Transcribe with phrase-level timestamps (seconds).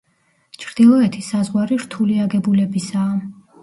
[0.63, 3.17] ჩრდილოეთი საზღვარი რთული აგებულებისაა.